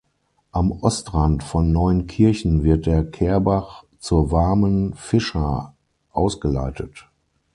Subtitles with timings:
[0.51, 5.75] Am Ostrand von Neunkirchen wird der Kehrbach zur Warmen Fischa
[6.11, 7.05] ausgeleitet.